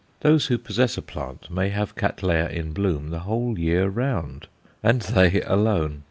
[0.21, 4.47] Those who possess a plant may have Cattleyas in bloom the whole year round
[4.81, 5.99] and they alone.